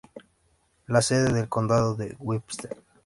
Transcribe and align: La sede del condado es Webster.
La 0.87 1.03
sede 1.03 1.31
del 1.31 1.47
condado 1.47 1.95
es 2.01 2.15
Webster. 2.17 2.75